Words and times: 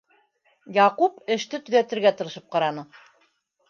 Яҡуп 0.77 1.21
эште 1.37 1.63
төҙәтергә 1.69 2.17
тырышып 2.19 2.53
ҡараны: 2.57 2.91